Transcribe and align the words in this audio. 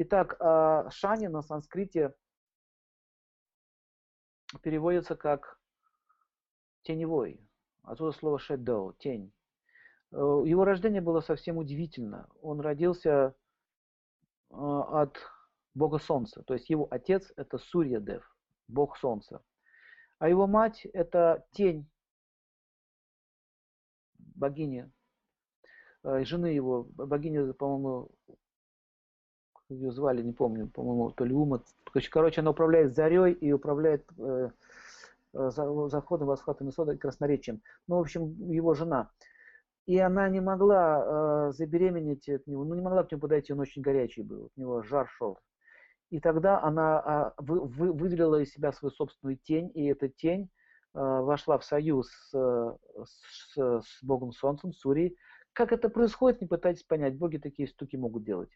Итак, 0.00 0.36
а, 0.38 0.88
Шани 0.90 1.26
на 1.26 1.42
санскрите 1.42 2.14
переводится 4.62 5.16
как 5.16 5.60
теневой. 6.82 7.44
Отсюда 7.82 8.12
слово 8.12 8.38
shadow, 8.38 8.94
тень. 8.96 9.32
Э, 10.12 10.16
его 10.44 10.64
рождение 10.64 11.00
было 11.00 11.20
совсем 11.20 11.56
удивительно. 11.56 12.28
Он 12.42 12.60
родился 12.60 13.10
э, 14.50 14.54
от 14.54 15.18
бога 15.74 15.98
солнца. 15.98 16.44
То 16.44 16.54
есть 16.54 16.70
его 16.70 16.86
отец 16.88 17.32
это 17.34 17.58
Сурьядев, 17.58 18.24
бог 18.68 18.96
солнца. 18.98 19.42
А 20.20 20.28
его 20.28 20.46
мать 20.46 20.86
это 20.92 21.44
тень 21.50 21.90
богини, 24.16 24.92
э, 26.04 26.22
жены 26.24 26.46
его, 26.46 26.84
богиня, 26.84 27.52
по-моему, 27.52 28.12
ее 29.68 29.92
звали, 29.92 30.22
не 30.22 30.32
помню, 30.32 30.68
по-моему, 30.68 31.10
то 31.10 31.24
ли 31.24 31.34
Ума. 31.34 31.62
Короче, 32.10 32.40
она 32.40 32.50
управляет 32.50 32.94
зарей 32.94 33.32
и 33.32 33.52
управляет 33.52 34.04
э, 34.18 34.50
заходом, 35.32 36.28
восходом 36.28 36.68
и 36.68 36.96
красноречием. 36.96 37.60
Ну, 37.86 37.96
в 37.96 38.00
общем, 38.00 38.50
его 38.50 38.74
жена. 38.74 39.10
И 39.86 39.98
она 39.98 40.28
не 40.28 40.40
могла 40.40 41.48
э, 41.48 41.52
забеременеть 41.52 42.28
от 42.28 42.46
него, 42.46 42.64
ну 42.64 42.74
не 42.74 42.82
могла 42.82 43.04
к 43.04 43.10
нему 43.10 43.22
подойти, 43.22 43.54
он 43.54 43.60
очень 43.60 43.80
горячий 43.80 44.22
был, 44.22 44.46
от 44.46 44.56
него 44.56 44.82
жар 44.82 45.08
шел. 45.08 45.38
И 46.10 46.20
тогда 46.20 46.62
она 46.62 47.32
э, 47.38 47.42
вы, 47.42 47.60
вы, 47.60 47.92
выделила 47.92 48.40
из 48.40 48.52
себя 48.52 48.72
свою 48.72 48.92
собственную 48.92 49.38
тень, 49.38 49.70
и 49.74 49.86
эта 49.86 50.08
тень 50.08 50.50
э, 50.94 50.98
вошла 50.98 51.56
в 51.56 51.64
союз 51.64 52.10
с, 52.10 52.78
с, 53.04 53.56
с 53.56 54.02
Богом 54.02 54.32
Солнцем, 54.32 54.74
Сурией. 54.74 55.16
Как 55.54 55.72
это 55.72 55.88
происходит, 55.88 56.42
не 56.42 56.46
пытайтесь 56.46 56.84
понять, 56.84 57.16
боги 57.16 57.38
такие 57.38 57.66
штуки 57.66 57.96
могут 57.96 58.24
делать. 58.24 58.50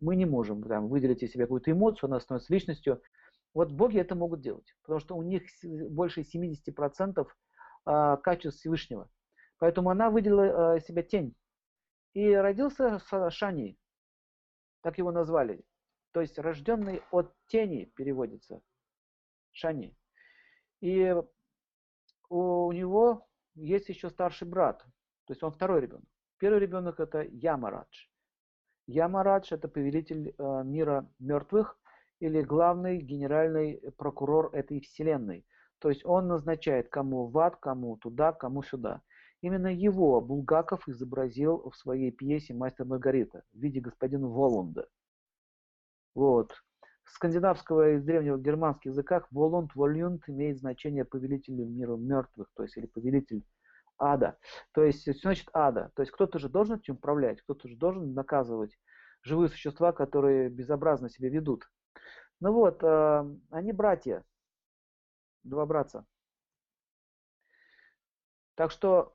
Мы 0.00 0.16
не 0.16 0.26
можем 0.26 0.62
там, 0.62 0.88
выделить 0.88 1.22
из 1.22 1.32
себя 1.32 1.44
какую-то 1.44 1.70
эмоцию, 1.70 2.08
она 2.08 2.20
становится 2.20 2.52
личностью. 2.52 3.02
Вот 3.54 3.72
боги 3.72 3.98
это 3.98 4.14
могут 4.14 4.40
делать, 4.40 4.74
потому 4.82 5.00
что 5.00 5.16
у 5.16 5.22
них 5.22 5.42
больше 5.62 6.22
70% 6.22 7.26
э, 7.86 8.16
качеств 8.22 8.60
Всевышнего. 8.60 9.08
Поэтому 9.58 9.90
она 9.90 10.10
выделила 10.10 10.76
э, 10.76 10.80
себя 10.80 11.02
тень. 11.02 11.36
И 12.12 12.32
родился 12.32 13.00
Шани, 13.30 13.78
так 14.82 14.98
его 14.98 15.10
назвали. 15.10 15.64
То 16.12 16.20
есть 16.20 16.38
рожденный 16.38 17.02
от 17.10 17.34
тени 17.46 17.86
переводится. 17.96 18.60
Шани. 19.50 19.96
И 20.80 21.14
у 22.28 22.72
него 22.72 23.26
есть 23.54 23.88
еще 23.88 24.10
старший 24.10 24.46
брат. 24.46 24.82
То 25.26 25.32
есть 25.32 25.42
он 25.42 25.50
второй 25.50 25.80
ребенок. 25.80 26.08
Первый 26.38 26.60
ребенок 26.60 27.00
это 27.00 27.22
Ямарадж. 27.22 28.06
Ямарадж 28.86 29.52
это 29.52 29.68
повелитель 29.68 30.34
э, 30.36 30.62
мира 30.64 31.08
мертвых 31.18 31.78
или 32.20 32.42
главный 32.42 33.00
генеральный 33.00 33.80
прокурор 33.96 34.50
этой 34.52 34.80
вселенной. 34.80 35.46
То 35.78 35.88
есть 35.88 36.04
он 36.04 36.28
назначает 36.28 36.88
кому 36.88 37.26
в 37.26 37.38
ад, 37.38 37.56
кому 37.56 37.96
туда, 37.96 38.32
кому 38.32 38.62
сюда. 38.62 39.02
Именно 39.40 39.66
его 39.66 40.20
Булгаков 40.20 40.88
изобразил 40.88 41.68
в 41.70 41.76
своей 41.76 42.10
пьесе 42.10 42.54
«Мастер 42.54 42.86
Маргарита» 42.86 43.42
в 43.52 43.58
виде 43.58 43.80
господина 43.80 44.26
Воланда. 44.26 44.88
Вот. 46.14 46.54
В 47.04 47.10
скандинавского 47.10 47.96
и 47.96 47.98
древнего 47.98 48.38
германских 48.38 48.92
языках 48.92 49.28
Воланд, 49.30 49.74
Вольюнд 49.74 50.22
имеет 50.28 50.58
значение 50.58 51.04
повелителя 51.04 51.66
мира 51.66 51.96
мертвых, 51.96 52.48
то 52.54 52.62
есть 52.62 52.76
или 52.78 52.86
повелитель 52.86 53.44
ада. 53.98 54.38
То 54.72 54.84
есть, 54.84 55.02
что 55.02 55.28
значит 55.28 55.48
ада? 55.52 55.90
То 55.94 56.02
есть 56.02 56.12
кто-то 56.12 56.38
же 56.38 56.48
должен 56.48 56.76
этим 56.76 56.94
управлять, 56.94 57.40
кто-то 57.42 57.68
же 57.68 57.76
должен 57.76 58.14
наказывать 58.14 58.76
живые 59.22 59.48
существа, 59.48 59.92
которые 59.92 60.48
безобразно 60.50 61.08
себя 61.08 61.30
ведут. 61.30 61.70
Ну 62.40 62.52
вот, 62.52 62.82
э, 62.82 63.24
они 63.50 63.72
братья, 63.72 64.24
два 65.44 65.66
братца. 65.66 66.04
Так 68.54 68.70
что 68.70 69.14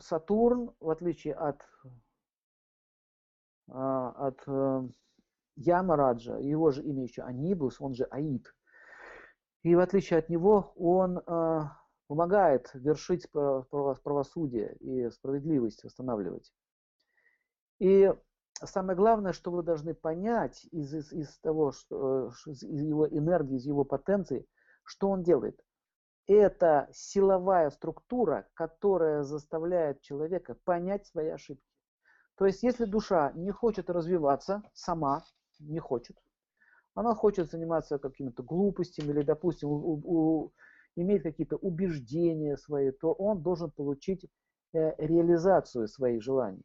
Сатурн, 0.00 0.74
в 0.80 0.90
отличие 0.90 1.34
от, 1.34 1.62
а, 3.68 4.10
от 4.28 4.42
э, 4.46 4.88
Ямараджа, 5.56 6.38
его 6.38 6.70
же 6.70 6.82
имя 6.82 7.04
еще 7.04 7.22
Анибус, 7.22 7.80
он 7.80 7.94
же 7.94 8.04
Аид, 8.04 8.54
и 9.62 9.74
в 9.74 9.80
отличие 9.80 10.18
от 10.18 10.28
него 10.28 10.72
он 10.76 11.18
э, 11.18 11.60
помогает 12.14 12.70
вершить 12.74 13.28
правосудие 13.32 14.76
и 14.76 15.10
справедливость 15.10 15.82
восстанавливать. 15.82 16.52
И 17.80 18.08
самое 18.62 18.96
главное, 18.96 19.32
что 19.32 19.50
вы 19.50 19.64
должны 19.64 19.94
понять 19.94 20.64
из, 20.70 20.94
из, 20.94 21.12
из 21.12 21.36
того, 21.40 21.72
что, 21.72 22.28
э, 22.28 22.50
из 22.50 22.62
его 22.62 23.08
энергии, 23.08 23.56
из 23.56 23.66
его 23.66 23.84
потенции, 23.84 24.46
что 24.84 25.10
он 25.10 25.24
делает– 25.24 25.60
это 26.28 26.88
силовая 26.92 27.70
структура, 27.70 28.46
которая 28.54 29.24
заставляет 29.24 30.00
человека 30.00 30.56
понять 30.64 31.06
свои 31.08 31.30
ошибки. 31.30 31.66
То 32.36 32.46
есть, 32.46 32.62
если 32.62 32.84
душа 32.84 33.32
не 33.34 33.50
хочет 33.50 33.90
развиваться 33.90 34.62
сама, 34.72 35.24
не 35.58 35.80
хочет, 35.80 36.16
она 36.94 37.16
хочет 37.16 37.50
заниматься 37.50 37.98
какими-то 37.98 38.44
глупостями 38.44 39.10
или, 39.10 39.22
допустим, 39.22 39.68
у, 39.68 40.00
у, 40.04 40.52
имеет 40.96 41.22
какие-то 41.22 41.56
убеждения 41.56 42.56
свои, 42.56 42.90
то 42.90 43.12
он 43.12 43.42
должен 43.42 43.70
получить 43.70 44.26
э, 44.72 44.92
реализацию 44.98 45.88
своих 45.88 46.22
желаний. 46.22 46.64